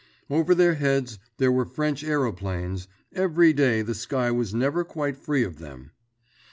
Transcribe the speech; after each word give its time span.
Over 0.31 0.55
their 0.55 0.73
heads 0.73 1.19
there 1.37 1.51
were 1.51 1.63
French 1.63 2.03
aeroplanes, 2.03 2.87
every 3.13 3.53
day 3.53 3.83
the 3.83 3.93
sky 3.93 4.31
was 4.31 4.51
never 4.51 4.83
quite 4.83 5.15
free 5.15 5.43
of 5.43 5.59
them. 5.59 5.91